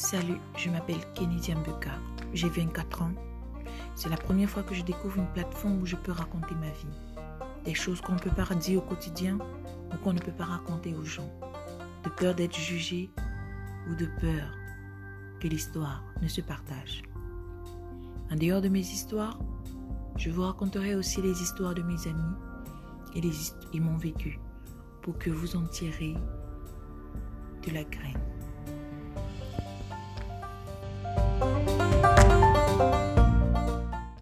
[0.00, 1.90] Salut, je m'appelle Kennedy Mbuka.
[2.32, 3.10] J'ai 24 ans.
[3.96, 7.24] C'est la première fois que je découvre une plateforme où je peux raconter ma vie.
[7.64, 9.38] Des choses qu'on ne peut pas dire au quotidien
[9.92, 11.28] ou qu'on ne peut pas raconter aux gens.
[12.04, 13.10] De peur d'être jugé
[13.90, 14.56] ou de peur
[15.40, 17.02] que l'histoire ne se partage.
[18.30, 19.40] En dehors de mes histoires,
[20.16, 22.36] je vous raconterai aussi les histoires de mes amis
[23.16, 23.34] et, les,
[23.74, 24.38] et mon vécu
[25.02, 26.14] pour que vous en tirez
[27.66, 28.27] de la graine.